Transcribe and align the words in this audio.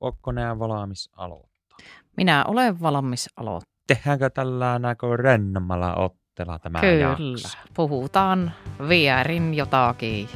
Ootko 0.00 0.32
nää 0.32 0.58
valmis 0.58 1.10
aloittaa? 1.16 1.78
Minä 2.16 2.44
olen 2.48 2.80
valmis 2.80 3.28
aloittaa. 3.36 3.70
Tehdäänkö 3.86 4.30
tällä 4.30 4.78
näkö 4.78 5.16
rennommalla 5.16 5.94
ottella 5.94 6.58
tämä 6.58 6.80
Kyllä. 6.80 7.16
jakso? 7.20 7.58
Puhutaan 7.74 8.52
vierin 8.88 9.54
jotakin 9.54 10.28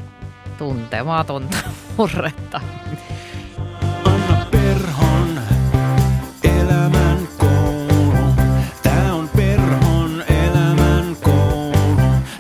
tuntematonta 0.58 1.56
murretta. 1.98 2.60
Anna 4.04 4.46
Perhon 4.50 5.40
elämän 6.44 7.28
koulu. 7.38 8.34
Tää 8.82 9.14
on 9.14 9.28
Perhon 9.36 10.24
elämän 10.28 11.16
koulu. 11.22 11.76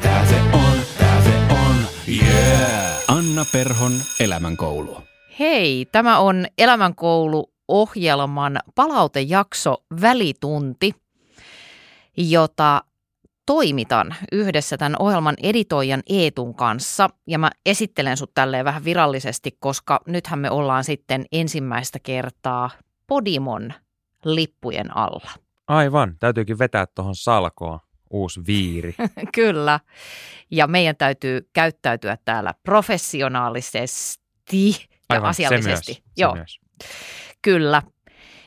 Tää 0.02 0.26
se 0.26 0.40
on, 0.52 0.78
tää 0.98 1.22
se 1.22 1.34
on, 1.52 1.76
yeah! 2.08 3.02
Anna 3.08 3.44
Perhon 3.52 3.92
elämän 4.20 4.56
koulu. 4.56 5.13
Hei, 5.38 5.86
tämä 5.92 6.18
on 6.18 6.46
Elämänkoulu-ohjelman 6.58 8.60
palautejakso 8.74 9.84
Välitunti, 10.00 10.94
jota 12.16 12.82
toimitan 13.46 14.14
yhdessä 14.32 14.76
tämän 14.76 14.96
ohjelman 14.98 15.34
editoijan 15.42 16.02
Eetun 16.08 16.54
kanssa. 16.54 17.10
Ja 17.26 17.38
mä 17.38 17.50
esittelen 17.66 18.16
sut 18.16 18.34
tälleen 18.34 18.64
vähän 18.64 18.84
virallisesti, 18.84 19.56
koska 19.58 20.00
nythän 20.06 20.38
me 20.38 20.50
ollaan 20.50 20.84
sitten 20.84 21.24
ensimmäistä 21.32 21.98
kertaa 21.98 22.70
Podimon 23.06 23.74
lippujen 24.24 24.96
alla. 24.96 25.30
Aivan, 25.68 26.16
täytyykin 26.20 26.58
vetää 26.58 26.86
tuohon 26.86 27.16
salkoon 27.16 27.80
uusi 28.10 28.40
viiri. 28.46 28.94
Kyllä. 29.34 29.80
Ja 30.50 30.66
meidän 30.66 30.96
täytyy 30.96 31.48
käyttäytyä 31.52 32.18
täällä 32.24 32.54
professionaalisesti 32.62 34.93
ja 35.10 35.14
Aivan, 35.14 35.30
asiallisesti. 35.30 35.92
Se 35.92 36.00
myös, 36.00 36.12
Joo, 36.16 36.32
Se 36.32 36.36
myös. 36.36 36.60
kyllä. 37.42 37.82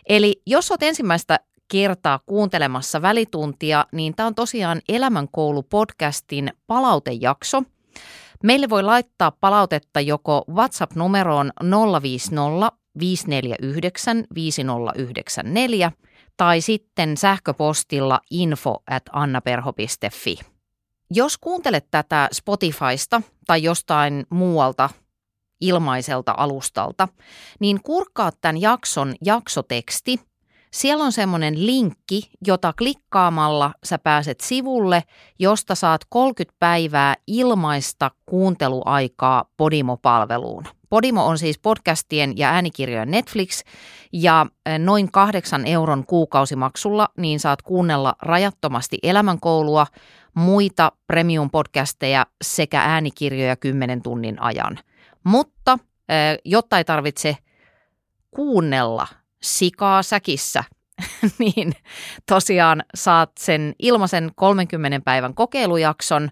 Eli 0.10 0.42
jos 0.46 0.72
olet 0.72 0.84
ensimmäistä 0.84 1.40
kertaa 1.72 2.20
kuuntelemassa 2.26 3.02
välituntia, 3.02 3.86
niin 3.92 4.16
tämä 4.16 4.28
on 4.28 4.36
tosiaan 4.36 4.82
Elämänkoulu-podcastin 4.92 6.50
palautejakso. 6.68 7.64
Meille 8.44 8.70
voi 8.70 8.84
laittaa 8.84 9.32
palautetta 9.32 10.02
joko 10.02 10.44
WhatsApp-numeroon 10.50 11.52
050 12.02 12.72
549 13.00 14.24
5094 14.36 15.92
tai 16.38 16.62
sitten 16.62 17.18
sähköpostilla 17.18 18.20
info 18.32 18.84
at 18.90 19.04
annaperho.fi. 19.12 20.36
Jos 21.12 21.38
kuuntelet 21.38 21.88
tätä 21.92 22.30
Spotifysta 22.34 23.22
tai 23.48 23.64
jostain 23.64 24.26
muualta 24.30 24.90
ilmaiselta 25.62 26.34
alustalta, 26.38 27.08
niin 27.60 27.80
kurkkaa 27.84 28.32
tämän 28.42 28.62
jakson 28.62 29.16
jaksoteksti. 29.26 30.20
Siellä 30.72 31.04
on 31.04 31.12
semmoinen 31.12 31.66
linkki, 31.66 32.30
jota 32.48 32.74
klikkaamalla 32.74 33.72
sä 33.84 33.98
pääset 33.98 34.40
sivulle, 34.42 35.04
josta 35.40 35.76
saat 35.76 36.02
30 36.10 36.56
päivää 36.60 37.16
ilmaista 37.28 38.12
kuunteluaikaa 38.26 39.46
Podimo-palveluun. 39.58 40.64
Podimo 40.90 41.26
on 41.26 41.38
siis 41.38 41.60
podcastien 41.60 42.38
ja 42.38 42.50
äänikirjojen 42.50 43.12
Netflix 43.12 43.64
ja 44.14 44.46
noin 44.80 45.12
kahdeksan 45.12 45.68
euron 45.68 46.06
kuukausimaksulla 46.06 47.08
niin 47.18 47.40
saat 47.40 47.62
kuunnella 47.62 48.16
rajattomasti 48.22 48.98
elämänkoulua, 49.04 49.88
muita 50.34 50.92
premium-podcasteja 51.08 52.26
sekä 52.42 52.82
äänikirjoja 52.82 53.56
10 53.56 54.02
tunnin 54.02 54.42
ajan. 54.42 54.80
Mutta 55.28 55.80
jotta 56.46 56.78
ei 56.78 56.84
tarvitse 56.84 57.38
kuunnella 58.32 59.08
sikaa 59.42 60.04
säkissä, 60.04 60.64
niin 61.40 61.74
tosiaan 62.26 62.84
saat 62.96 63.32
sen 63.40 63.76
ilmaisen 63.80 64.32
30 64.36 65.00
päivän 65.06 65.34
kokeilujakson 65.34 66.30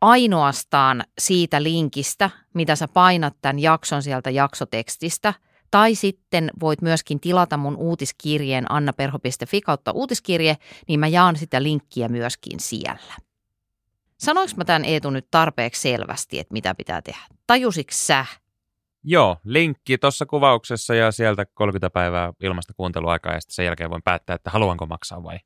ainoastaan 0.00 1.04
siitä 1.18 1.62
linkistä, 1.62 2.30
mitä 2.54 2.76
sä 2.76 2.88
painat 2.88 3.36
tämän 3.42 3.58
jakson 3.58 4.02
sieltä 4.02 4.30
jaksotekstistä. 4.30 5.34
Tai 5.70 5.94
sitten 5.94 6.50
voit 6.60 6.82
myöskin 6.82 7.20
tilata 7.20 7.56
mun 7.56 7.76
uutiskirjeen 7.76 8.72
annaperho.fi 8.72 9.60
kautta 9.60 9.92
uutiskirje, 9.92 10.56
niin 10.88 11.00
mä 11.00 11.08
jaan 11.08 11.36
sitä 11.36 11.62
linkkiä 11.62 12.08
myöskin 12.08 12.60
siellä. 12.60 13.14
Sanoinko 14.18 14.52
mä 14.56 14.64
tämän 14.64 14.84
Eetu 14.84 15.10
nyt 15.10 15.26
tarpeeksi 15.30 15.80
selvästi, 15.80 16.38
että 16.38 16.52
mitä 16.52 16.74
pitää 16.74 17.02
tehdä? 17.02 17.20
Tajusitko 17.46 17.92
sä? 17.94 18.26
Joo, 19.02 19.36
linkki 19.44 19.98
tuossa 19.98 20.26
kuvauksessa 20.26 20.94
ja 20.94 21.12
sieltä 21.12 21.46
30 21.54 21.90
päivää 21.90 22.32
ilmasta 22.40 22.72
kuunteluaikaa 22.76 23.32
ja 23.32 23.40
sitten 23.40 23.54
sen 23.54 23.64
jälkeen 23.64 23.90
voin 23.90 24.02
päättää, 24.02 24.36
että 24.36 24.50
haluanko 24.50 24.86
maksaa 24.86 25.22
vai 25.22 25.38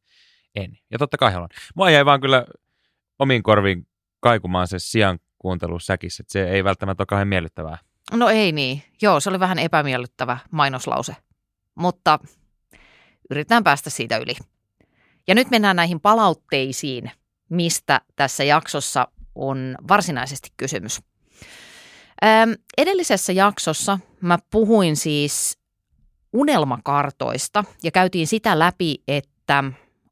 en. 0.55 0.79
Ja 0.91 0.99
totta 0.99 1.17
kai 1.17 1.33
haluan. 1.33 1.49
Mua 1.75 1.91
jäi 1.91 2.05
vaan 2.05 2.21
kyllä 2.21 2.47
omiin 3.19 3.43
korviin 3.43 3.87
kaikumaan 4.21 4.69
se 4.69 4.79
sijan 4.79 5.19
kuuntelu 5.39 5.79
säkissä, 5.79 6.23
että 6.23 6.33
se 6.33 6.51
ei 6.51 6.65
välttämättä 6.65 7.01
ole 7.01 7.07
kauhean 7.07 7.29
miellyttävää. 7.29 7.79
No 8.13 8.29
ei 8.29 8.53
niin. 8.53 8.83
Joo, 9.03 9.21
se 9.21 9.31
oli 9.31 9.41
vähän 9.41 9.59
epämiellyttävä 9.59 10.39
mainoslause. 10.51 11.17
Mutta 11.75 12.19
yritetään 13.31 13.65
päästä 13.65 13.91
siitä 13.91 14.17
yli. 14.17 14.37
Ja 15.29 15.35
nyt 15.35 15.51
mennään 15.51 15.77
näihin 15.77 16.01
palautteisiin, 16.01 17.11
mistä 17.49 18.01
tässä 18.17 18.45
jaksossa 18.45 19.09
on 19.35 19.77
varsinaisesti 19.89 20.49
kysymys. 20.57 21.01
Edellisessä 22.79 23.33
jaksossa 23.33 23.99
mä 24.21 24.39
puhuin 24.51 24.97
siis 24.97 25.59
unelmakartoista 26.33 27.65
ja 27.83 27.91
käytiin 27.91 28.27
sitä 28.27 28.59
läpi, 28.59 29.03
että 29.09 29.65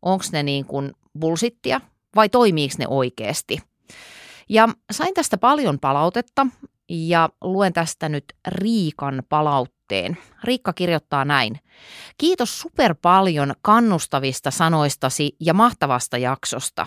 onko 0.02 0.24
ne 0.32 0.42
niin 0.42 0.64
kuin 0.64 0.92
bullshittia 1.18 1.80
vai 2.16 2.28
toimiiko 2.28 2.74
ne 2.78 2.86
oikeasti. 2.88 3.58
Ja 4.48 4.68
sain 4.90 5.14
tästä 5.14 5.38
paljon 5.38 5.78
palautetta 5.78 6.46
ja 6.88 7.28
luen 7.40 7.72
tästä 7.72 8.08
nyt 8.08 8.24
Riikan 8.48 9.22
palautteen. 9.28 10.18
Riikka 10.44 10.72
kirjoittaa 10.72 11.24
näin. 11.24 11.60
Kiitos 12.18 12.60
super 12.60 12.94
paljon 13.02 13.54
kannustavista 13.62 14.50
sanoistasi 14.50 15.36
ja 15.40 15.54
mahtavasta 15.54 16.18
jaksosta. 16.18 16.86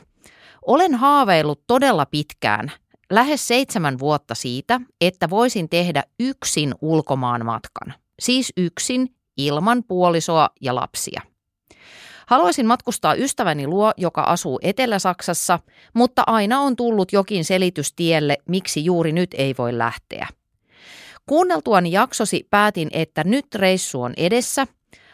Olen 0.69 0.95
haaveillut 0.95 1.63
todella 1.67 2.05
pitkään, 2.05 2.71
lähes 3.09 3.47
seitsemän 3.47 3.99
vuotta 3.99 4.35
siitä, 4.35 4.81
että 5.01 5.29
voisin 5.29 5.69
tehdä 5.69 6.03
yksin 6.19 6.75
ulkomaan 6.81 7.45
matkan. 7.45 7.93
Siis 8.19 8.53
yksin, 8.57 9.15
ilman 9.37 9.83
puolisoa 9.83 10.49
ja 10.61 10.75
lapsia. 10.75 11.21
Haluaisin 12.27 12.65
matkustaa 12.65 13.15
ystäväni 13.15 13.67
luo, 13.67 13.91
joka 13.97 14.21
asuu 14.21 14.59
Etelä-Saksassa, 14.61 15.59
mutta 15.93 16.23
aina 16.27 16.59
on 16.59 16.75
tullut 16.75 17.13
jokin 17.13 17.45
selitys 17.45 17.93
tielle, 17.93 18.37
miksi 18.49 18.85
juuri 18.85 19.11
nyt 19.11 19.35
ei 19.37 19.55
voi 19.57 19.77
lähteä. 19.77 20.27
Kuunneltuani 21.25 21.91
jaksosi 21.91 22.47
päätin, 22.49 22.89
että 22.91 23.23
nyt 23.23 23.55
reissu 23.55 24.01
on 24.01 24.13
edessä. 24.17 24.67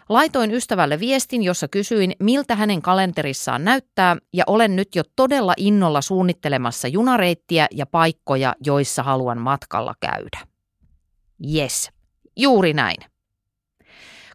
Laitoin 0.09 0.51
ystävälle 0.51 0.99
viestin, 0.99 1.43
jossa 1.43 1.67
kysyin, 1.67 2.13
miltä 2.19 2.55
hänen 2.55 2.81
kalenterissaan 2.81 3.63
näyttää, 3.63 4.17
ja 4.33 4.43
olen 4.47 4.75
nyt 4.75 4.95
jo 4.95 5.03
todella 5.16 5.53
innolla 5.57 6.01
suunnittelemassa 6.01 6.88
junareittiä 6.88 7.67
ja 7.71 7.85
paikkoja, 7.85 8.55
joissa 8.66 9.03
haluan 9.03 9.41
matkalla 9.41 9.95
käydä. 9.99 10.39
Yes, 11.55 11.89
juuri 12.38 12.73
näin. 12.73 12.97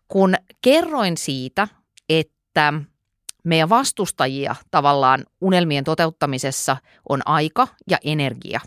Kun 0.08 0.34
kerroin 0.60 1.16
siitä, 1.16 1.68
että 2.08 2.72
meidän 3.44 3.68
vastustajia 3.68 4.56
tavallaan 4.70 5.24
unelmien 5.40 5.84
toteuttamisessa 5.84 6.76
on 7.08 7.20
aika 7.26 7.68
ja 7.90 7.98
energia. 8.04 8.60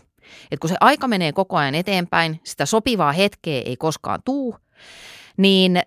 Et 0.50 0.60
kun 0.60 0.70
se 0.70 0.76
aika 0.80 1.08
menee 1.08 1.32
koko 1.32 1.56
ajan 1.56 1.74
eteenpäin, 1.74 2.40
sitä 2.44 2.66
sopivaa 2.66 3.12
hetkeä 3.12 3.62
ei 3.66 3.76
koskaan 3.76 4.20
tuu, 4.24 4.56
niin 5.36 5.82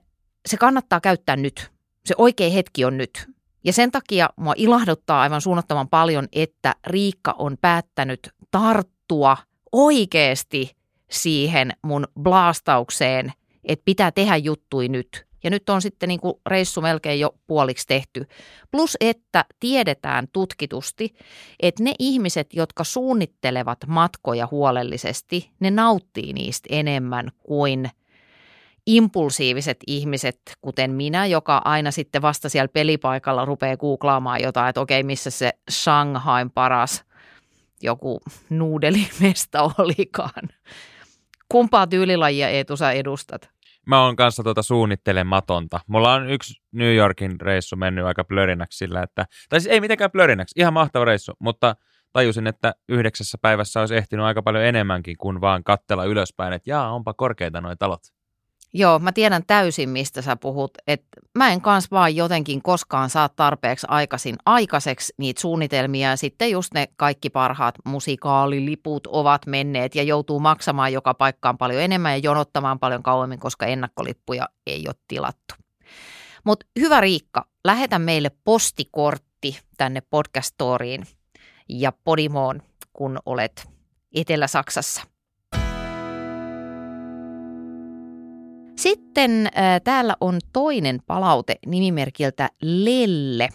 se 0.47 0.57
kannattaa 0.57 1.01
käyttää 1.01 1.35
nyt. 1.35 1.71
Se 2.05 2.15
oikea 2.17 2.49
hetki 2.49 2.85
on 2.85 2.97
nyt. 2.97 3.27
Ja 3.63 3.73
sen 3.73 3.91
takia 3.91 4.29
mua 4.35 4.53
ilahduttaa 4.57 5.21
aivan 5.21 5.41
suunnattoman 5.41 5.89
paljon, 5.89 6.27
että 6.31 6.75
Riikka 6.87 7.35
on 7.37 7.57
päättänyt 7.61 8.29
tarttua 8.51 9.37
oikeasti 9.71 10.75
siihen 11.11 11.71
mun 11.81 12.07
blastaukseen, 12.19 13.33
että 13.63 13.85
pitää 13.85 14.11
tehdä 14.11 14.37
juttui 14.37 14.87
nyt. 14.87 15.27
Ja 15.43 15.49
nyt 15.49 15.69
on 15.69 15.81
sitten 15.81 16.09
niin 16.09 16.19
kuin 16.19 16.33
reissu 16.45 16.81
melkein 16.81 17.19
jo 17.19 17.35
puoliksi 17.47 17.87
tehty. 17.87 18.25
Plus, 18.71 18.97
että 18.99 19.45
tiedetään 19.59 20.27
tutkitusti, 20.33 21.15
että 21.59 21.83
ne 21.83 21.93
ihmiset, 21.99 22.53
jotka 22.53 22.83
suunnittelevat 22.83 23.77
matkoja 23.87 24.47
huolellisesti, 24.51 25.51
ne 25.59 25.71
nauttii 25.71 26.33
niistä 26.33 26.67
enemmän 26.71 27.31
kuin 27.39 27.89
impulsiiviset 28.87 29.77
ihmiset, 29.87 30.39
kuten 30.61 30.91
minä, 30.91 31.25
joka 31.25 31.61
aina 31.65 31.91
sitten 31.91 32.21
vasta 32.21 32.49
siellä 32.49 32.67
pelipaikalla 32.67 33.45
rupeaa 33.45 33.77
googlaamaan 33.77 34.41
jotain, 34.41 34.69
että 34.69 34.81
okei, 34.81 35.03
missä 35.03 35.29
se 35.29 35.51
Shanghain 35.71 36.51
paras 36.51 37.05
joku 37.81 38.21
nuudelimesta 38.49 39.61
olikaan. 39.77 40.49
Kumpaa 41.49 41.87
tyylilajia 41.87 42.49
Eetu 42.49 42.77
sä 42.77 42.91
edustat? 42.91 43.49
mä 43.87 44.03
oon 44.03 44.15
kanssa 44.15 44.43
tuota 44.43 44.61
suunnittelematonta. 44.61 45.79
Mulla 45.87 46.13
on 46.13 46.29
yksi 46.29 46.61
New 46.71 46.95
Yorkin 46.95 47.41
reissu 47.41 47.75
mennyt 47.75 48.05
aika 48.05 48.23
plörinäksi 48.23 48.77
sillä, 48.77 49.03
että, 49.03 49.25
tai 49.49 49.61
siis 49.61 49.73
ei 49.73 49.81
mitenkään 49.81 50.11
plörinäksi, 50.11 50.59
ihan 50.59 50.73
mahtava 50.73 51.05
reissu, 51.05 51.33
mutta 51.39 51.75
tajusin, 52.13 52.47
että 52.47 52.75
yhdeksässä 52.89 53.37
päivässä 53.41 53.79
olisi 53.79 53.95
ehtinyt 53.95 54.25
aika 54.25 54.41
paljon 54.41 54.63
enemmänkin 54.63 55.17
kuin 55.17 55.41
vaan 55.41 55.63
kattella 55.63 56.05
ylöspäin, 56.05 56.53
että 56.53 56.69
jaa, 56.69 56.91
onpa 56.93 57.13
korkeita 57.13 57.61
nuo 57.61 57.75
talot. 57.75 58.16
Joo, 58.79 58.99
mä 58.99 59.11
tiedän 59.11 59.43
täysin, 59.47 59.89
mistä 59.89 60.21
sä 60.21 60.35
puhut. 60.35 60.71
Et 60.87 61.03
mä 61.37 61.51
en 61.51 61.61
kans 61.61 61.91
vaan 61.91 62.15
jotenkin 62.15 62.61
koskaan 62.61 63.09
saa 63.09 63.29
tarpeeksi 63.29 63.87
aikaisin 63.89 64.35
aikaiseksi 64.45 65.13
niitä 65.17 65.41
suunnitelmia. 65.41 66.09
Ja 66.09 66.17
sitten 66.17 66.51
just 66.51 66.73
ne 66.73 66.87
kaikki 66.95 67.29
parhaat 67.29 67.75
musikaaliliput 67.85 69.07
ovat 69.07 69.45
menneet 69.45 69.95
ja 69.95 70.03
joutuu 70.03 70.39
maksamaan 70.39 70.93
joka 70.93 71.13
paikkaan 71.13 71.57
paljon 71.57 71.81
enemmän 71.81 72.11
ja 72.11 72.17
jonottamaan 72.17 72.79
paljon 72.79 73.03
kauemmin, 73.03 73.39
koska 73.39 73.65
ennakkolippuja 73.65 74.49
ei 74.67 74.83
ole 74.87 74.95
tilattu. 75.07 75.53
Mutta 76.43 76.65
hyvä 76.79 77.01
Riikka, 77.01 77.45
lähetä 77.65 77.99
meille 77.99 78.31
postikortti 78.43 79.59
tänne 79.77 80.01
podcastoriin 80.01 81.07
ja 81.69 81.91
Podimoon, 82.03 82.61
kun 82.93 83.19
olet 83.25 83.69
Etelä-Saksassa. 84.15 85.16
Sitten 88.77 89.47
äh, 89.47 89.81
täällä 89.83 90.15
on 90.21 90.39
toinen 90.53 90.99
palaute 91.07 91.55
nimimerkiltä 91.65 92.49
Lelle. 92.61 93.49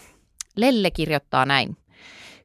Lelle 0.57 0.91
kirjoittaa 0.91 1.47
näin. 1.47 1.77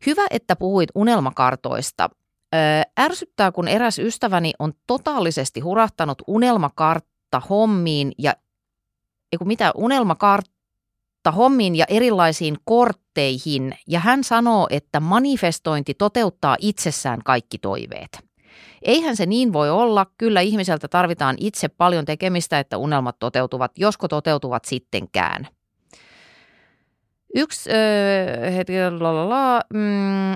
Hyvä, 0.06 0.26
että 0.30 0.56
puhuit 0.56 0.90
unelmakartoista. 0.96 2.10
Äh, 2.56 3.06
ärsyttää, 3.06 3.52
kun 3.52 3.68
eräs 3.68 4.00
ystäväni 4.00 4.52
on 4.60 4.74
totaalisesti 4.88 5.60
hurahtanut 5.60 6.22
unelmakartta 6.28 7.42
hommiin 7.50 8.12
ja 8.18 8.34
eiku 9.32 9.46
mitä, 9.46 9.72
unelmakartta 9.76 11.32
hommiin 11.36 11.76
ja 11.76 11.86
erilaisiin 11.90 12.58
kortteihin. 12.66 13.76
Ja 13.88 14.00
hän 14.00 14.24
sanoo, 14.24 14.68
että 14.70 15.00
manifestointi 15.00 15.94
toteuttaa 15.94 16.58
itsessään 16.60 17.20
kaikki 17.24 17.58
toiveet. 17.58 18.27
Eihän 18.82 19.16
se 19.16 19.26
niin 19.26 19.54
voi 19.54 19.70
olla. 19.70 20.06
Kyllä 20.18 20.42
ihmiseltä 20.42 20.88
tarvitaan 20.88 21.36
itse 21.40 21.68
paljon 21.68 22.06
tekemistä, 22.06 22.60
että 22.60 22.78
unelmat 22.78 23.20
toteutuvat, 23.20 23.72
josko 23.78 24.08
toteutuvat 24.08 24.66
sittenkään. 24.66 25.48
Yksi 27.36 27.70
öö, 27.72 28.52
hetki, 28.52 28.74
lalala, 29.00 29.62
mm, 29.74 30.36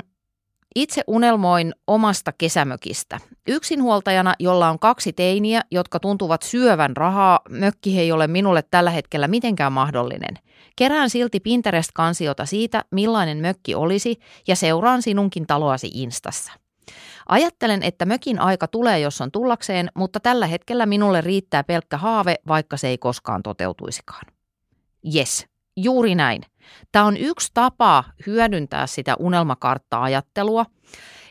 itse 0.76 1.02
unelmoin 1.08 1.74
omasta 1.88 2.32
kesämökistä. 2.38 3.20
Yksinhuoltajana, 3.48 4.34
jolla 4.40 4.70
on 4.70 4.80
kaksi 4.80 5.14
teiniä, 5.14 5.62
jotka 5.72 6.00
tuntuvat 6.00 6.42
syövän 6.42 6.98
rahaa, 6.98 7.40
mökki 7.50 8.00
ei 8.00 8.12
ole 8.12 8.28
minulle 8.28 8.64
tällä 8.72 8.90
hetkellä 8.90 9.28
mitenkään 9.28 9.74
mahdollinen. 9.74 10.36
Kerään 10.76 11.10
silti 11.10 11.40
Pinterest-kansiota 11.40 12.46
siitä, 12.46 12.86
millainen 12.92 13.38
mökki 13.38 13.76
olisi, 13.76 14.20
ja 14.48 14.56
seuraan 14.56 15.02
sinunkin 15.02 15.48
taloasi 15.48 15.92
Instassa. 15.94 16.61
Ajattelen, 17.30 17.84
että 17.84 18.06
mökin 18.06 18.40
aika 18.40 18.68
tulee, 18.68 19.00
jos 19.00 19.22
on 19.22 19.32
tullakseen, 19.32 19.90
mutta 19.96 20.20
tällä 20.20 20.48
hetkellä 20.48 20.86
minulle 20.86 21.22
riittää 21.22 21.64
pelkkä 21.64 21.98
haave, 21.98 22.36
vaikka 22.48 22.78
se 22.78 22.88
ei 22.88 22.98
koskaan 22.98 23.44
toteutuisikaan. 23.44 24.26
Yes, 25.16 25.46
juuri 25.78 26.16
näin. 26.16 26.42
Tämä 26.92 27.06
on 27.06 27.18
yksi 27.18 27.52
tapa 27.54 28.04
hyödyntää 28.28 28.88
sitä 28.88 29.16
unelmakartta-ajattelua. 29.20 30.66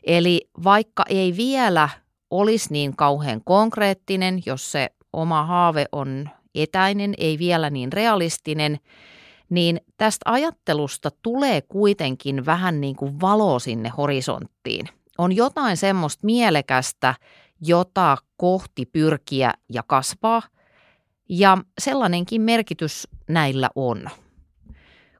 Eli 0.02 0.48
vaikka 0.64 1.04
ei 1.08 1.36
vielä 1.36 1.88
olisi 2.30 2.72
niin 2.72 2.96
kauhean 2.96 3.40
konkreettinen, 3.44 4.42
jos 4.46 4.72
se 4.72 4.90
oma 5.12 5.44
haave 5.44 5.86
on 5.92 6.28
etäinen, 6.54 7.14
ei 7.18 7.38
vielä 7.38 7.70
niin 7.70 7.92
realistinen, 7.92 8.80
niin 9.50 9.80
tästä 9.96 10.32
ajattelusta 10.32 11.10
tulee 11.22 11.60
kuitenkin 11.60 12.46
vähän 12.46 12.80
niin 12.80 12.96
kuin 12.96 13.20
valo 13.20 13.58
sinne 13.58 13.88
horisonttiin– 13.88 14.88
on 15.20 15.36
jotain 15.36 15.76
semmoista 15.76 16.26
mielekästä, 16.26 17.14
jota 17.60 18.16
kohti 18.36 18.86
pyrkiä 18.86 19.54
ja 19.72 19.82
kasvaa. 19.86 20.42
Ja 21.28 21.58
sellainenkin 21.78 22.42
merkitys 22.42 23.08
näillä 23.28 23.70
on, 23.74 24.10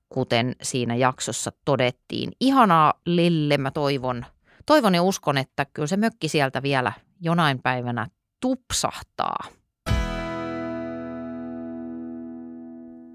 kuten 0.08 0.56
siinä 0.62 0.96
jaksossa 0.96 1.52
todettiin. 1.64 2.32
Ihanaa 2.40 2.94
Lille, 3.06 3.58
mä 3.58 3.70
toivon, 3.70 4.26
toivon 4.66 4.94
ja 4.94 5.02
uskon, 5.02 5.38
että 5.38 5.66
kyllä 5.74 5.86
se 5.86 5.96
mökki 5.96 6.28
sieltä 6.28 6.62
vielä 6.62 6.92
jonain 7.20 7.62
päivänä 7.62 8.06
tupsahtaa. 8.40 9.44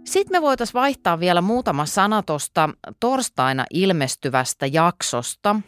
Sitten 0.05 0.37
me 0.37 0.41
voitaisiin 0.41 0.73
vaihtaa 0.73 1.19
vielä 1.19 1.41
muutama 1.41 1.85
sana 1.85 2.23
tuosta 2.23 2.69
torstaina 2.99 3.65
ilmestyvästä 3.73 4.65
jaksosta– 4.65 5.55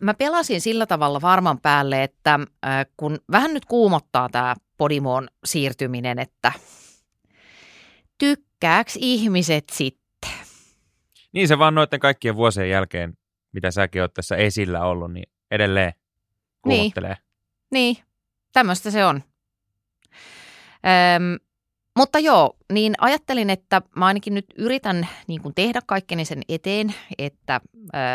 mä 0.00 0.14
pelasin 0.14 0.60
sillä 0.60 0.86
tavalla 0.86 1.20
varman 1.20 1.60
päälle, 1.60 2.02
että 2.02 2.34
äh, 2.66 2.86
kun 2.96 3.18
vähän 3.32 3.54
nyt 3.54 3.64
kuumottaa 3.64 4.28
tämä 4.28 4.54
Podimoon 4.76 5.28
siirtyminen, 5.44 6.18
että 6.18 6.52
tykkääks 8.18 8.96
ihmiset 9.00 9.64
sitten? 9.72 10.30
Niin 11.32 11.48
se 11.48 11.58
vaan 11.58 11.74
noiden 11.74 12.00
kaikkien 12.00 12.36
vuosien 12.36 12.70
jälkeen, 12.70 13.14
mitä 13.52 13.70
säkin 13.70 14.02
oot 14.02 14.14
tässä 14.14 14.36
esillä 14.36 14.84
ollut, 14.84 15.12
niin 15.12 15.30
edelleen 15.50 15.92
kuumottelee. 16.62 17.16
Niin, 17.70 17.94
niin. 17.94 18.04
tämmöistä 18.52 18.90
se 18.90 19.04
on. 19.04 19.22
Öm, 21.16 21.47
mutta 21.98 22.18
joo, 22.18 22.56
niin 22.72 22.94
ajattelin, 22.98 23.50
että 23.50 23.82
mä 23.96 24.06
ainakin 24.06 24.34
nyt 24.34 24.46
yritän 24.58 25.08
niin 25.26 25.42
kuin 25.42 25.54
tehdä 25.54 25.80
kaikkeni 25.86 26.24
sen 26.24 26.42
eteen, 26.48 26.94
että 27.18 27.60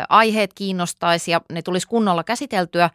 aiheet 0.08 0.54
kiinnostaisi 0.54 1.30
ja 1.30 1.40
ne 1.52 1.62
tulisi 1.62 1.88
kunnolla 1.88 2.24
käsiteltyä. 2.24 2.90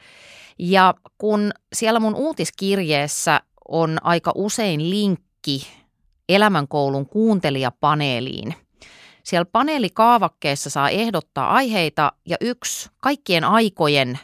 Ja 0.59 0.93
kun 1.17 1.51
siellä 1.73 1.99
mun 1.99 2.15
uutiskirjeessä 2.15 3.41
on 3.67 3.97
aika 4.03 4.31
usein 4.35 4.89
linkki 4.89 5.67
elämänkoulun 6.29 7.05
kuuntelijapaneeliin. 7.05 8.55
Siellä 9.23 9.45
paneelikaavakkeessa 9.45 10.69
saa 10.69 10.89
ehdottaa 10.89 11.53
aiheita 11.53 12.11
ja 12.25 12.37
yksi 12.41 12.89
kaikkien 12.97 13.43
aikojen, 13.43 14.19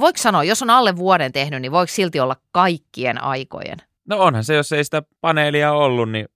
voiko 0.00 0.18
sanoa, 0.18 0.44
jos 0.44 0.62
on 0.62 0.70
alle 0.70 0.96
vuoden 0.96 1.32
tehnyt, 1.32 1.62
niin 1.62 1.72
voiko 1.72 1.92
silti 1.92 2.20
olla 2.20 2.36
kaikkien 2.52 3.22
aikojen? 3.22 3.87
No 4.08 4.18
onhan 4.18 4.44
se, 4.44 4.54
jos 4.54 4.72
ei 4.72 4.84
sitä 4.84 5.02
paneelia 5.20 5.72
ollut, 5.72 6.10
niin 6.10 6.28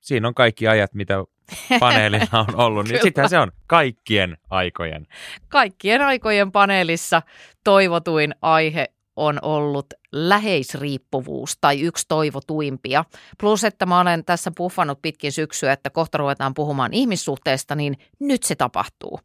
siinä 0.00 0.28
on 0.28 0.34
kaikki 0.34 0.68
ajat, 0.68 0.94
mitä 0.94 1.24
paneelilla 1.80 2.46
on 2.48 2.56
ollut, 2.56 2.88
niin 2.88 3.02
sittenhän 3.02 3.30
se 3.30 3.38
on 3.38 3.52
kaikkien 3.66 4.36
aikojen. 4.50 5.06
Kaikkien 5.48 6.02
aikojen 6.02 6.52
paneelissa 6.52 7.22
toivotuin 7.64 8.34
aihe 8.42 8.86
on 9.16 9.38
ollut 9.42 9.86
läheisriippuvuus 10.12 11.58
tai 11.60 11.80
yksi 11.80 12.04
toivotuimpia. 12.08 13.04
Plus, 13.40 13.64
että 13.64 13.86
mä 13.86 14.00
olen 14.00 14.24
tässä 14.24 14.52
puffannut 14.56 15.02
pitkin 15.02 15.32
syksyä, 15.32 15.72
että 15.72 15.90
kohta 15.90 16.18
ruvetaan 16.18 16.54
puhumaan 16.54 16.94
ihmissuhteesta, 16.94 17.74
niin 17.74 17.98
nyt 18.18 18.42
se 18.42 18.54
tapahtuu. 18.54 19.20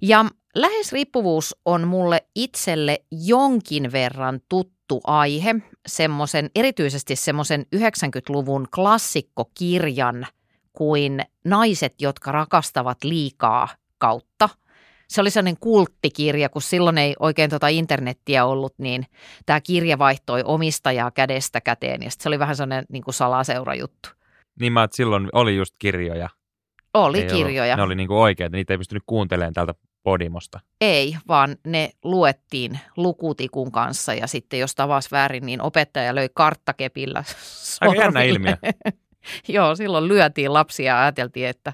Ja 0.00 0.24
läheisriippuvuus 0.54 1.56
on 1.64 1.88
mulle 1.88 2.26
itselle 2.34 2.98
jonkin 3.10 3.92
verran 3.92 4.40
tuttu 4.48 5.00
aihe, 5.06 5.54
semmoisen, 5.86 6.50
erityisesti 6.54 7.16
semmoisen 7.16 7.66
90-luvun 7.76 8.66
klassikkokirjan 8.74 10.26
kuin 10.72 11.20
Naiset, 11.44 11.94
jotka 12.00 12.32
rakastavat 12.32 13.04
liikaa 13.04 13.68
kautta. 13.98 14.48
Se 15.08 15.20
oli 15.20 15.30
sellainen 15.30 15.60
kulttikirja, 15.60 16.48
kun 16.48 16.62
silloin 16.62 16.98
ei 16.98 17.14
oikein 17.20 17.50
tuota 17.50 17.68
internettiä 17.68 18.44
ollut, 18.44 18.74
niin 18.78 19.06
tämä 19.46 19.60
kirja 19.60 19.98
vaihtoi 19.98 20.42
omistajaa 20.44 21.10
kädestä 21.10 21.60
käteen 21.60 22.02
ja 22.02 22.10
se 22.10 22.28
oli 22.28 22.38
vähän 22.38 22.56
sellainen 22.56 22.84
niin 22.88 23.02
kuin 23.02 23.14
salaseurajuttu. 23.14 24.08
Niin 24.60 24.72
mä, 24.72 24.82
että 24.82 24.96
silloin 24.96 25.28
oli 25.32 25.56
just 25.56 25.74
kirjoja. 25.78 26.28
Oli 26.94 27.20
ei 27.20 27.26
kirjoja. 27.26 27.74
Ollut, 27.74 27.76
ne 27.76 27.82
oli 27.82 27.94
niin 27.94 28.08
kuin 28.08 28.18
oikeita, 28.18 28.56
niitä 28.56 28.74
ei 28.74 28.78
pystynyt 28.78 29.02
kuuntelemaan 29.06 29.54
täältä 29.54 29.74
Podimosta? 30.02 30.60
Ei, 30.80 31.16
vaan 31.28 31.56
ne 31.66 31.90
luettiin 32.04 32.80
lukutikun 32.96 33.72
kanssa 33.72 34.14
ja 34.14 34.26
sitten 34.26 34.60
jos 34.60 34.74
tavas 34.74 35.12
väärin, 35.12 35.46
niin 35.46 35.62
opettaja 35.62 36.14
löi 36.14 36.28
karttakepillä 36.34 37.24
Aika 37.80 38.02
jännä 38.02 38.22
ilmiö. 38.22 38.56
Joo, 39.48 39.76
silloin 39.76 40.08
lyötiin 40.08 40.52
lapsia 40.52 40.94
ja 40.94 41.02
ajateltiin, 41.02 41.48
että 41.48 41.72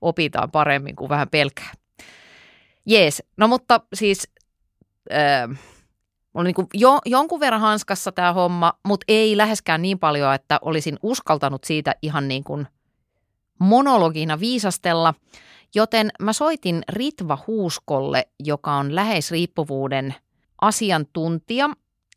opitaan 0.00 0.50
paremmin 0.50 0.96
kuin 0.96 1.08
vähän 1.08 1.28
pelkää. 1.28 1.72
Jees, 2.86 3.22
no 3.36 3.48
mutta 3.48 3.80
siis 3.94 4.28
äh, 5.12 5.58
on 6.34 6.44
niin 6.44 6.54
jo, 6.74 6.98
jonkun 7.06 7.40
verran 7.40 7.60
hanskassa 7.60 8.12
tämä 8.12 8.32
homma, 8.32 8.72
mutta 8.86 9.04
ei 9.08 9.36
läheskään 9.36 9.82
niin 9.82 9.98
paljon, 9.98 10.34
että 10.34 10.58
olisin 10.62 10.96
uskaltanut 11.02 11.64
siitä 11.64 11.94
ihan 12.02 12.28
niin 12.28 12.44
kuin 12.44 12.66
monologina 13.58 14.40
viisastella– 14.40 15.14
Joten 15.74 16.10
mä 16.22 16.32
soitin 16.32 16.82
Ritva 16.88 17.38
Huuskolle, 17.46 18.28
joka 18.38 18.72
on 18.72 18.94
läheisriippuvuuden 18.94 20.14
asiantuntija. 20.60 21.70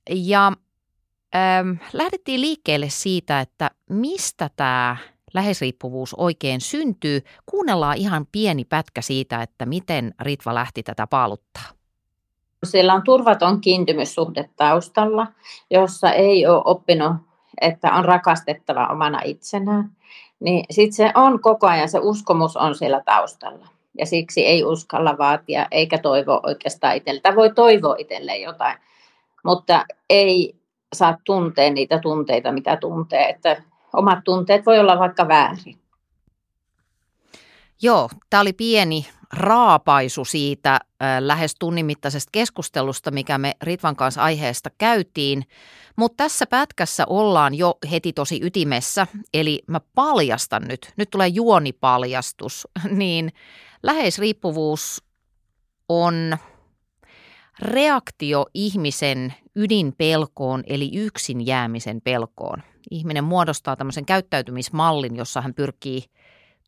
Ja 0.10 0.48
äm, 0.48 1.78
lähdettiin 1.94 2.42
liikkeelle 2.42 2.90
siitä, 2.90 3.40
että 3.40 3.72
mistä 3.90 4.50
tämä 4.56 4.98
läheisriippuvuus 5.34 6.14
oikein 6.14 6.62
syntyy. 6.62 7.22
Kuunnellaan 7.46 7.98
ihan 7.98 8.28
pieni 8.32 8.66
pätkä 8.66 9.02
siitä, 9.02 9.42
että 9.42 9.66
miten 9.66 10.14
Ritva 10.20 10.56
lähti 10.56 10.84
tätä 10.84 11.08
paaluttaa. 11.08 11.64
Siellä 12.64 12.94
on 12.94 13.04
turvaton 13.04 13.62
kiintymyssuhde 13.62 14.50
taustalla, 14.56 15.28
jossa 15.70 16.12
ei 16.12 16.48
ole 16.48 16.62
oppinut, 16.66 17.16
että 17.62 17.94
on 17.94 18.06
rakastettava 18.06 18.88
omana 18.88 19.22
itsenään. 19.26 19.92
Niin 20.44 20.66
sitten 20.72 20.94
se 20.94 21.12
on 21.16 21.42
koko 21.42 21.68
ajan, 21.68 21.90
se 21.90 22.00
uskomus 22.00 22.58
on 22.58 22.76
siellä 22.76 23.02
taustalla. 23.06 23.68
Ja 23.98 24.06
siksi 24.06 24.46
ei 24.46 24.64
uskalla 24.64 25.18
vaatia 25.18 25.68
eikä 25.72 25.98
toivo 25.98 26.40
oikeastaan 26.44 26.96
itselle. 26.96 27.36
voi 27.36 27.54
toivoa 27.54 27.96
itselleen 27.98 28.42
jotain, 28.42 28.78
mutta 29.46 29.86
ei 30.10 30.56
saa 30.94 31.18
tuntea 31.24 31.70
niitä 31.70 32.00
tunteita, 32.00 32.52
mitä 32.52 32.78
tuntee. 32.78 33.30
Että 33.30 33.64
omat 33.94 34.20
tunteet 34.24 34.66
voi 34.66 34.80
olla 34.80 35.00
vaikka 35.00 35.28
väärin. 35.28 35.78
Joo, 37.82 38.10
tämä 38.30 38.42
oli 38.42 38.54
pieni 38.54 39.08
raapaisu 39.34 40.25
siitä 40.25 40.74
äh, 40.74 40.80
lähes 41.20 41.56
tunnin 41.60 41.86
mittaisesta 41.86 42.30
keskustelusta, 42.32 43.12
mikä 43.12 43.38
me 43.38 43.54
Ritvan 43.62 43.96
kanssa 43.96 44.24
aiheesta 44.24 44.70
käytiin. 44.78 45.44
Mutta 45.96 46.24
tässä 46.24 46.48
pätkässä 46.48 47.04
ollaan 47.08 47.56
jo 47.56 47.78
heti 47.92 48.13
tosi 48.13 48.40
ytimessä, 48.44 49.08
eli 49.34 49.63
mä 49.68 49.80
paljastan 49.96 50.63
nyt, 50.68 50.94
nyt 50.98 51.10
tulee 51.10 51.28
juonipaljastus, 51.28 52.68
niin 52.90 53.32
läheisriippuvuus 53.84 55.04
on 55.90 56.38
reaktio 57.60 58.46
ihmisen 58.54 59.34
ydinpelkoon, 59.56 60.63
eli 60.68 60.92
yksin 60.94 61.46
jäämisen 61.46 62.02
pelkoon. 62.02 62.63
Ihminen 62.92 63.24
muodostaa 63.24 63.75
tämmöisen 63.75 64.06
käyttäytymismallin, 64.06 65.16
jossa 65.16 65.42
hän 65.42 65.54
pyrkii 65.54 66.04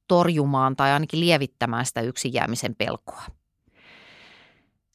torjumaan 0.08 0.76
tai 0.76 0.92
ainakin 0.92 1.20
lievittämään 1.20 1.86
sitä 1.86 2.02
yksin 2.02 2.34
jäämisen 2.34 2.76
pelkoa. 2.76 3.24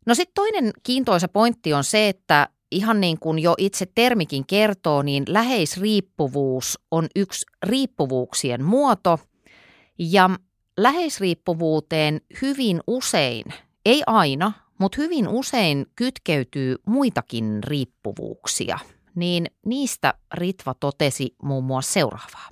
No 0.06 0.14
sitten 0.14 0.34
toinen 0.34 0.72
kiintoisa 0.82 1.28
pointti 1.28 1.72
on 1.72 1.84
se, 1.84 2.08
että 2.08 2.48
ihan 2.70 3.00
niin 3.00 3.18
kuin 3.18 3.38
jo 3.38 3.54
itse 3.58 3.86
termikin 3.94 4.46
kertoo, 4.46 5.02
niin 5.02 5.24
läheisriippuvuus 5.28 6.78
on 6.90 7.06
yksi 7.16 7.46
riippuvuuksien 7.62 8.64
muoto 8.64 9.18
ja 9.98 10.30
läheisriippuvuuteen 10.76 12.20
hyvin 12.42 12.80
usein, 12.86 13.44
ei 13.86 14.02
aina, 14.06 14.52
mutta 14.78 14.96
hyvin 15.02 15.28
usein 15.28 15.86
kytkeytyy 15.96 16.76
muitakin 16.86 17.64
riippuvuuksia. 17.64 18.78
Niin 19.14 19.46
niistä 19.66 20.14
Ritva 20.34 20.74
totesi 20.74 21.34
muun 21.42 21.64
muassa 21.64 21.92
seuraavaa. 21.92 22.48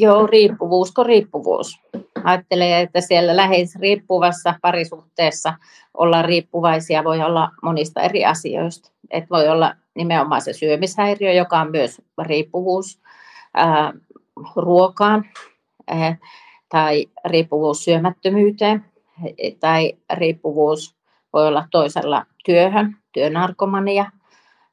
Joo, 0.00 0.26
riippuvuusko 0.26 1.04
riippuvuus. 1.04 1.80
Ajattelee, 2.24 2.80
että 2.80 3.00
siellä 3.00 3.36
lähes 3.36 3.76
riippuvassa 3.76 4.54
parisuhteessa 4.62 5.54
olla 5.94 6.22
riippuvaisia 6.22 7.04
voi 7.04 7.20
olla 7.22 7.50
monista 7.62 8.00
eri 8.00 8.24
asioista. 8.24 8.90
Et 9.10 9.30
voi 9.30 9.48
olla 9.48 9.74
nimenomaan 9.94 10.40
se 10.40 10.52
syömishäiriö, 10.52 11.32
joka 11.32 11.60
on 11.60 11.70
myös 11.70 12.02
riippuvuus 12.22 13.00
ää, 13.54 13.92
ruokaan 14.56 15.24
ää, 15.86 16.16
tai 16.68 17.06
riippuvuus 17.24 17.84
syömättömyyteen 17.84 18.84
tai 19.60 19.92
riippuvuus 20.12 20.96
voi 21.32 21.46
olla 21.48 21.64
toisella 21.70 22.26
työhön, 22.44 22.96
työnarkomania, 23.12 24.10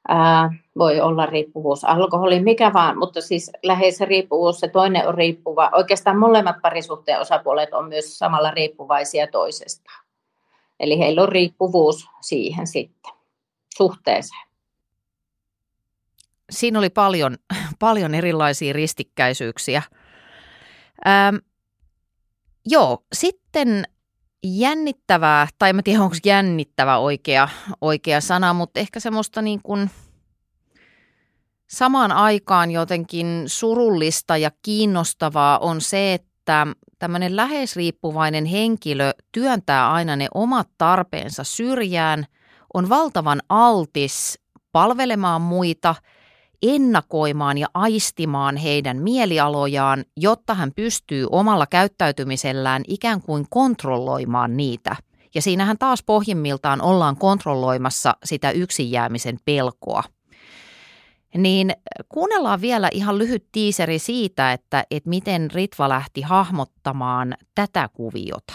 ää, 0.08 0.54
voi 0.78 1.02
olla 1.02 1.26
riippuvuus 1.26 1.84
alkoholiin, 1.84 2.44
mikä 2.44 2.74
vaan, 2.74 2.98
mutta 2.98 3.22
siis 3.22 3.52
lähes 3.64 4.02
riippuvuus, 4.02 4.60
se 4.60 4.68
toinen 4.68 5.08
on 5.08 5.14
riippuva. 5.14 5.70
Oikeastaan 5.74 6.18
molemmat 6.18 6.56
parisuhteen 6.62 7.20
osapuolet 7.20 7.74
on 7.74 7.88
myös 7.88 8.20
samalla 8.20 8.52
riippuvaisia 8.52 9.28
toisestaan. 9.28 10.06
Eli 10.80 11.00
heillä 11.00 11.22
on 11.22 11.30
riippuvuus 11.30 12.08
siihen 12.22 12.68
sitten, 12.68 13.14
suhteeseen. 13.78 14.46
Siinä 16.50 16.80
oli 16.80 16.90
paljon, 16.90 17.38
paljon 17.80 18.16
erilaisia 18.16 18.74
ristikkäisyyksiä. 18.74 19.82
Ähm, 21.08 21.36
joo, 22.66 23.04
sitten 23.14 23.84
jännittävää, 24.46 25.48
tai 25.60 25.70
en 25.70 25.84
tiedä 25.84 26.04
onko 26.04 26.16
jännittävä 26.26 26.98
oikea, 26.98 27.50
oikea 27.82 28.22
sana, 28.22 28.54
mutta 28.54 28.80
ehkä 28.80 29.00
semmoista 29.00 29.42
niin 29.42 29.62
kuin 29.64 29.90
samaan 31.68 32.12
aikaan 32.12 32.72
jotenkin 32.72 33.44
surullista 33.48 34.38
ja 34.38 34.52
kiinnostavaa 34.62 35.60
on 35.60 35.82
se, 35.82 36.14
että 36.14 36.68
tämmöinen 37.00 37.36
läheisriippuvainen 37.36 38.46
henkilö 38.46 39.12
työntää 39.32 39.92
aina 39.92 40.16
ne 40.16 40.28
omat 40.34 40.70
tarpeensa 40.78 41.44
syrjään, 41.44 42.26
on 42.74 42.90
valtavan 42.90 43.42
altis 43.50 44.40
palvelemaan 44.72 45.42
muita– 45.42 45.96
ennakoimaan 46.68 47.58
ja 47.58 47.68
aistimaan 47.74 48.58
heidän 48.58 48.98
mielialojaan, 48.98 50.06
jotta 50.18 50.54
hän 50.54 50.72
pystyy 50.76 51.28
omalla 51.32 51.68
käyttäytymisellään 51.68 52.84
ikään 52.88 53.22
kuin 53.22 53.46
kontrolloimaan 53.50 54.58
niitä. 54.58 54.96
Ja 55.36 55.42
siinähän 55.42 55.78
taas 55.78 56.04
pohjimmiltaan 56.04 56.82
ollaan 56.82 57.18
kontrolloimassa 57.18 58.16
sitä 58.24 58.52
yksin 58.52 58.92
jäämisen 58.92 59.38
pelkoa. 59.46 60.04
Niin 61.38 61.72
kuunnellaan 62.10 62.62
vielä 62.62 62.90
ihan 62.92 63.18
lyhyt 63.18 63.46
tiiseri 63.52 64.00
siitä, 64.00 64.54
että, 64.54 64.84
että 64.92 65.10
miten 65.10 65.52
Ritva 65.52 65.90
lähti 65.90 66.22
hahmottamaan 66.22 67.34
tätä 67.56 67.90
kuviota. 67.94 68.54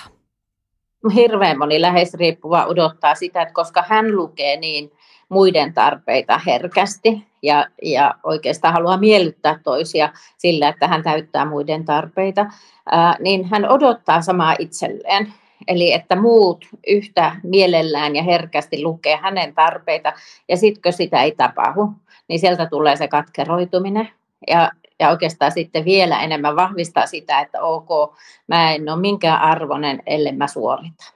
Hirveän 1.14 1.58
moni 1.58 1.80
lähes 1.80 2.14
riippuva 2.14 2.66
odottaa 2.66 3.14
sitä, 3.14 3.42
että 3.42 3.54
koska 3.54 3.84
hän 3.88 4.16
lukee 4.16 4.56
niin 4.56 4.90
muiden 5.30 5.74
tarpeita 5.74 6.40
herkästi 6.46 7.26
ja, 7.42 7.66
ja 7.82 8.14
oikeastaan 8.22 8.74
haluaa 8.74 8.96
miellyttää 8.96 9.60
toisia 9.64 10.12
sillä, 10.38 10.68
että 10.68 10.88
hän 10.88 11.02
täyttää 11.02 11.44
muiden 11.44 11.84
tarpeita, 11.84 12.46
ää, 12.90 13.16
niin 13.20 13.44
hän 13.44 13.68
odottaa 13.68 14.22
samaa 14.22 14.54
itselleen. 14.58 15.32
Eli 15.68 15.92
että 15.92 16.16
muut 16.16 16.64
yhtä 16.86 17.36
mielellään 17.42 18.16
ja 18.16 18.22
herkästi 18.22 18.82
lukee 18.82 19.16
hänen 19.16 19.54
tarpeita, 19.54 20.12
ja 20.48 20.56
kun 20.82 20.92
sitä 20.92 21.22
ei 21.22 21.32
tapahdu, 21.32 21.92
niin 22.28 22.40
sieltä 22.40 22.66
tulee 22.66 22.96
se 22.96 23.08
katkeroituminen. 23.08 24.08
Ja, 24.48 24.70
ja 25.00 25.10
oikeastaan 25.10 25.52
sitten 25.52 25.84
vielä 25.84 26.22
enemmän 26.22 26.56
vahvistaa 26.56 27.06
sitä, 27.06 27.40
että 27.40 27.62
ok, 27.62 28.16
mä 28.46 28.72
en 28.72 28.88
ole 28.88 29.00
minkään 29.00 29.40
arvoinen, 29.40 30.02
ellei 30.06 30.32
mä 30.32 30.46
suorita. 30.46 31.12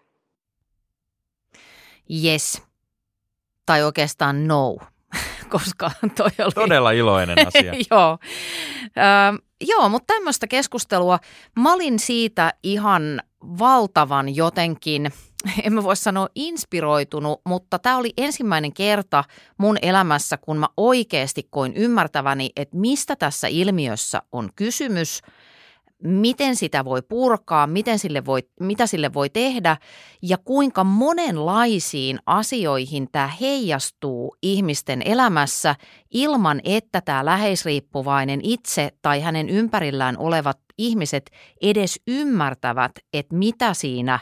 Yes. 2.24 2.73
Tai 3.66 3.82
oikeastaan 3.82 4.48
no, 4.48 4.76
koska 5.50 5.90
toi 6.16 6.30
oli... 6.38 6.52
Todella 6.54 6.90
iloinen 6.90 7.36
asia. 7.46 7.72
joo, 7.90 8.18
ö, 8.84 9.42
joo 9.68 9.88
mutta 9.88 10.14
tämmöistä 10.14 10.46
keskustelua. 10.46 11.18
Mä 11.56 11.72
olin 11.72 11.98
siitä 11.98 12.54
ihan 12.62 13.22
valtavan 13.42 14.36
jotenkin, 14.36 15.12
en 15.62 15.72
mä 15.72 15.82
voi 15.82 15.96
sanoa 15.96 16.28
inspiroitunut, 16.34 17.40
mutta 17.46 17.78
tämä 17.78 17.96
oli 17.96 18.12
ensimmäinen 18.16 18.72
kerta 18.72 19.24
mun 19.58 19.76
elämässä, 19.82 20.36
kun 20.36 20.58
mä 20.58 20.68
oikeasti 20.76 21.48
koin 21.50 21.72
ymmärtäväni, 21.76 22.50
että 22.56 22.76
mistä 22.76 23.16
tässä 23.16 23.48
ilmiössä 23.48 24.22
on 24.32 24.50
kysymys– 24.56 25.20
miten 26.04 26.56
sitä 26.56 26.84
voi 26.84 27.02
purkaa, 27.02 27.66
miten 27.66 27.98
sille 27.98 28.24
voi, 28.24 28.42
mitä 28.60 28.86
sille 28.86 29.14
voi 29.14 29.30
tehdä 29.30 29.76
ja 30.22 30.38
kuinka 30.38 30.84
monenlaisiin 30.84 32.18
asioihin 32.26 33.08
tämä 33.12 33.30
heijastuu 33.40 34.36
ihmisten 34.42 35.02
elämässä 35.04 35.74
ilman, 36.10 36.60
että 36.64 37.00
tämä 37.00 37.24
läheisriippuvainen 37.24 38.40
itse 38.42 38.90
tai 39.02 39.20
hänen 39.20 39.48
ympärillään 39.48 40.18
olevat 40.18 40.58
ihmiset 40.78 41.30
edes 41.62 42.00
ymmärtävät, 42.08 42.92
että 43.12 43.36
mitä 43.36 43.74
siinä 43.74 44.18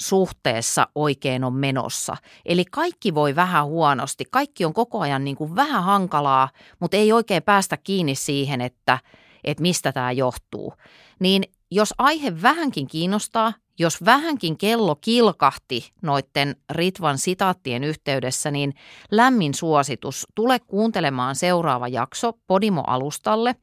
suhteessa 0.00 0.88
oikein 0.94 1.44
on 1.44 1.54
menossa. 1.54 2.16
Eli 2.46 2.64
kaikki 2.64 3.14
voi 3.14 3.36
vähän 3.36 3.66
huonosti, 3.66 4.24
kaikki 4.30 4.64
on 4.64 4.72
koko 4.72 5.00
ajan 5.00 5.24
niin 5.24 5.36
kuin 5.36 5.56
vähän 5.56 5.84
hankalaa, 5.84 6.48
mutta 6.80 6.96
ei 6.96 7.12
oikein 7.12 7.42
päästä 7.42 7.76
kiinni 7.76 8.14
siihen, 8.14 8.60
että, 8.60 8.98
että 9.44 9.62
mistä 9.62 9.92
tämä 9.92 10.12
johtuu 10.12 10.74
niin 11.18 11.42
jos 11.70 11.94
aihe 11.98 12.42
vähänkin 12.42 12.86
kiinnostaa, 12.86 13.52
jos 13.78 14.04
vähänkin 14.04 14.58
kello 14.58 14.96
kilkahti 14.96 15.92
noiden 16.02 16.56
Ritvan 16.70 17.18
sitaattien 17.18 17.84
yhteydessä, 17.84 18.50
niin 18.50 18.74
lämmin 19.10 19.54
suositus. 19.54 20.26
Tule 20.34 20.58
kuuntelemaan 20.58 21.36
seuraava 21.36 21.88
jakso 21.88 22.32
Podimo-alustalle. 22.46 23.54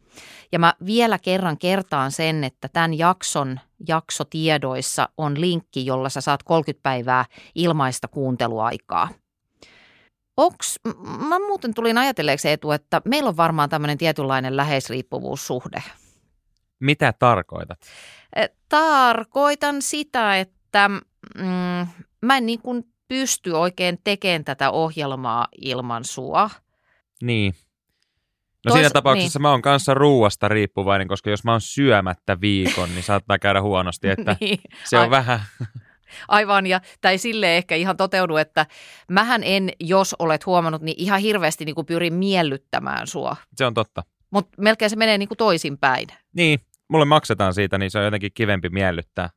Ja 0.51 0.59
mä 0.59 0.73
vielä 0.85 1.19
kerran 1.19 1.57
kertaan 1.57 2.11
sen, 2.11 2.43
että 2.43 2.69
tämän 2.73 2.93
jakson 2.93 3.59
jaksotiedoissa 3.87 5.09
on 5.17 5.41
linkki, 5.41 5.85
jolla 5.85 6.09
sä 6.09 6.21
saat 6.21 6.43
30 6.43 6.83
päivää 6.83 7.25
ilmaista 7.55 8.07
kuunteluaikaa. 8.07 9.09
Onks, 10.37 10.79
mä 11.29 11.39
muuten 11.39 11.73
tulin 11.73 11.97
ajatelleeksi 11.97 12.49
Eetu, 12.49 12.71
että 12.71 13.01
meillä 13.05 13.29
on 13.29 13.37
varmaan 13.37 13.69
tämmöinen 13.69 13.97
tietynlainen 13.97 14.57
läheisriippuvuussuhde. 14.57 15.83
Mitä 16.79 17.13
tarkoitat? 17.19 17.79
Tarkoitan 18.69 19.81
sitä, 19.81 20.39
että 20.39 20.89
mm, 20.89 21.87
mä 22.21 22.37
en 22.37 22.45
niin 22.45 22.61
kuin 22.61 22.83
pysty 23.07 23.51
oikein 23.51 23.97
tekemään 24.03 24.43
tätä 24.43 24.71
ohjelmaa 24.71 25.47
ilman 25.61 26.05
sua. 26.05 26.49
Niin. 27.21 27.53
No 28.65 28.69
Tois- 28.69 28.73
siinä 28.73 28.89
tapauksessa 28.89 29.39
mä 29.39 29.51
oon 29.51 29.61
kanssa 29.61 29.93
ruuasta 29.93 30.47
riippuvainen, 30.47 31.07
koska 31.07 31.29
jos 31.29 31.43
mä 31.43 31.51
oon 31.51 31.61
syömättä 31.61 32.41
viikon, 32.41 32.89
niin 32.89 33.03
saattaa 33.03 33.39
käydä 33.39 33.61
huonosti, 33.61 34.09
että 34.09 34.35
niin, 34.41 34.59
se 34.83 34.97
on 34.97 35.03
Ai- 35.03 35.09
vähän, 35.09 35.39
aivan, 36.27 36.67
ja 36.67 36.81
ei 37.03 37.17
sille 37.17 37.57
ehkä 37.57 37.75
ihan 37.75 37.97
toteudu, 37.97 38.35
että 38.35 38.65
mähän 39.11 39.41
en, 39.43 39.69
jos 39.79 40.15
olet 40.19 40.45
huomannut, 40.45 40.81
niin 40.81 40.95
ihan 40.97 41.19
hirveästi 41.19 41.65
niin 41.65 41.75
kuin 41.75 41.87
pyrin 41.87 42.13
miellyttämään 42.13 43.07
sua. 43.07 43.35
se 43.57 43.65
on 43.65 43.73
totta. 43.73 44.03
Mutta 44.31 44.61
melkein 44.61 44.89
se 44.89 44.95
menee 44.95 45.17
niin 45.17 45.27
kuin 45.27 45.37
toisinpäin. 45.37 46.07
Niin, 46.33 46.59
mulle 46.87 47.05
maksetaan 47.05 47.53
siitä, 47.53 47.77
niin 47.77 47.91
se 47.91 47.99
on 47.99 48.05
jotenkin 48.05 48.31
kivempi 48.33 48.69
miellyttää. 48.69 49.29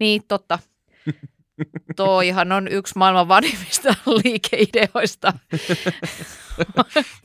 Niin, 0.00 0.22
totta. 0.28 0.58
Toihan 1.96 2.52
on 2.52 2.68
yksi 2.68 2.98
maailman 2.98 3.28
vanhimmista 3.28 3.94
liikeideoista. 4.24 5.32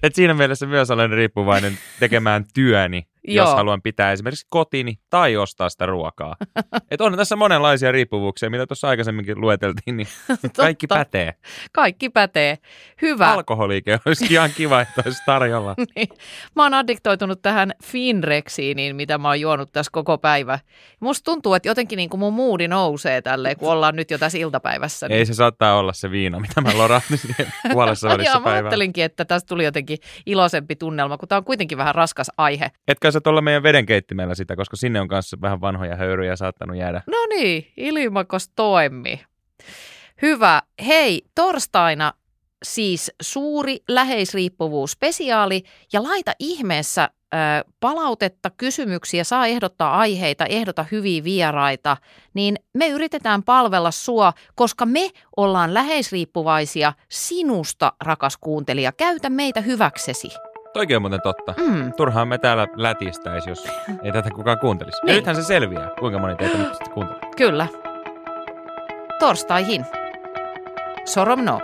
Et 0.03 0.15
siinä 0.15 0.33
mielessä 0.33 0.65
myös 0.65 0.91
olen 0.91 1.09
riippuvainen 1.09 1.77
tekemään 1.99 2.45
työni, 2.53 3.07
jos 3.27 3.47
Joo. 3.47 3.55
haluan 3.55 3.81
pitää 3.81 4.11
esimerkiksi 4.11 4.45
kotini 4.49 4.95
tai 5.09 5.37
ostaa 5.37 5.69
sitä 5.69 5.85
ruokaa. 5.85 6.35
Et 6.91 7.01
on 7.01 7.17
tässä 7.17 7.35
monenlaisia 7.35 7.91
riippuvuuksia, 7.91 8.49
mitä 8.49 8.67
tuossa 8.67 8.87
aikaisemminkin 8.87 9.41
lueteltiin, 9.41 9.97
niin 9.97 10.07
kaikki 10.57 10.87
Totta. 10.87 10.99
pätee. 10.99 11.33
Kaikki 11.71 12.09
pätee. 12.09 12.57
Hyvä. 13.01 13.31
Alkoholiike 13.31 13.99
olisi 14.05 14.25
ihan 14.33 14.49
kiva, 14.57 14.81
että 14.81 15.01
olisi 15.05 15.23
tarjolla. 15.25 15.75
Niin. 15.95 16.07
Mä 16.55 16.63
oon 16.63 16.73
addiktoitunut 16.73 17.41
tähän 17.41 17.73
Finrexiiniin, 17.83 18.95
mitä 18.95 19.17
mä 19.17 19.27
oon 19.27 19.41
juonut 19.41 19.71
tässä 19.71 19.89
koko 19.91 20.17
päivä. 20.17 20.59
Musta 20.99 21.23
tuntuu, 21.31 21.53
että 21.53 21.69
jotenkin 21.69 21.97
niin 21.97 22.09
kuin 22.09 22.19
mun 22.19 22.33
moodi 22.33 22.67
nousee 22.67 23.21
tälleen, 23.21 23.57
kun 23.57 23.71
ollaan 23.71 23.95
nyt 23.95 24.11
jo 24.11 24.17
tässä 24.17 24.37
iltapäivässä. 24.37 25.07
Ei 25.09 25.25
se 25.25 25.33
saattaa 25.33 25.79
olla 25.79 25.93
se 25.93 26.11
viina, 26.11 26.39
mitä 26.39 26.61
mä 26.61 26.77
lorahtin 26.77 27.19
puolessa 27.71 28.09
välissä 28.09 28.31
Jaa, 28.31 28.39
mä 28.39 28.49
ajattelinkin, 28.49 29.03
että 29.03 29.25
tästä 29.25 29.47
tuli 29.47 29.63
jotenkin 29.63 29.97
iloisempi 30.25 30.75
tunnelma, 30.75 31.17
kun 31.17 31.27
tämä 31.27 31.37
on 31.37 31.45
kuitenkin 31.45 31.77
vähän 31.77 31.95
raskas 31.95 32.31
aihe. 32.37 32.71
Etkä 32.87 33.11
sä 33.15 33.21
tuolla 33.21 33.41
meidän 33.41 33.63
vedenkeittimellä 33.63 34.35
sitä, 34.35 34.55
koska 34.55 34.75
sinne 34.75 35.01
on 35.01 35.07
kanssa 35.07 35.37
vähän 35.41 35.61
vanhoja 35.61 35.95
höyryjä 35.95 36.35
saattanut 36.35 36.77
jäädä. 36.77 37.01
No 37.07 37.17
niin, 37.29 37.71
ilmakos 37.77 38.49
toimi. 38.49 39.21
Hyvä. 40.21 40.61
Hei, 40.87 41.21
torstaina 41.35 42.13
siis 42.63 43.11
suuri 43.21 43.77
läheisriippuvuus-spesiaali 43.87 45.63
ja 45.93 46.03
laita 46.03 46.31
ihmeessä 46.39 47.03
ö, 47.03 47.37
palautetta, 47.79 48.49
kysymyksiä, 48.49 49.23
saa 49.23 49.47
ehdottaa 49.47 49.97
aiheita, 49.97 50.45
ehdota 50.45 50.85
hyviä 50.91 51.23
vieraita, 51.23 51.97
niin 52.33 52.55
me 52.73 52.87
yritetään 52.87 53.43
palvella 53.43 53.91
sua, 53.91 54.33
koska 54.55 54.85
me 54.85 55.09
ollaan 55.37 55.73
läheisriippuvaisia 55.73 56.93
sinusta, 57.09 57.93
rakas 58.03 58.37
kuuntelija. 58.37 58.91
Käytä 58.91 59.29
meitä 59.29 59.61
hyväksesi. 59.61 60.29
Toikin 60.75 60.95
on 60.95 61.01
muuten 61.01 61.21
totta. 61.21 61.53
Mm. 61.57 61.93
Turhaan 61.93 62.27
me 62.27 62.37
täällä 62.37 62.67
lätistäisi, 62.75 63.49
jos 63.49 63.67
ei 64.03 64.11
tätä 64.11 64.29
kukaan 64.35 64.59
kuuntelisi. 64.59 64.97
Ja 65.01 65.05
Niin. 65.05 65.15
nythän 65.15 65.35
se 65.35 65.43
selviää, 65.43 65.89
kuinka 65.99 66.19
moni 66.19 66.35
teitä 66.35 66.57
nyt 66.57 66.67
sitten 66.67 66.91
kuuntelee. 66.93 67.21
Kyllä. 67.37 67.67
Torstaihin. 69.19 69.85
Sorom 71.05 71.43
no. 71.45 71.59